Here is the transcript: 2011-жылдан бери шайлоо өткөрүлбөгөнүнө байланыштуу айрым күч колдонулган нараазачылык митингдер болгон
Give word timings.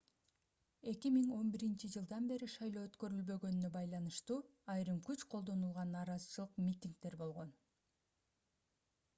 2011-жылдан 0.91 2.29
бери 2.31 2.47
шайлоо 2.53 2.85
өткөрүлбөгөнүнө 2.89 3.71
байланыштуу 3.77 4.39
айрым 4.77 5.03
күч 5.11 5.27
колдонулган 5.35 5.95
нараазачылык 5.97 6.57
митингдер 6.69 7.19
болгон 7.23 7.53